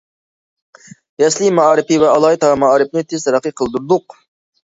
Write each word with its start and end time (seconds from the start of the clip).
يەسلى 1.23 1.49
مائارىپى 1.57 1.99
ۋە 2.05 2.09
ئالاھىدە 2.15 2.49
مائارىپنى 2.63 3.05
تېز 3.13 3.29
تەرەققىي 3.29 3.57
قىلدۇردۇق. 3.63 4.19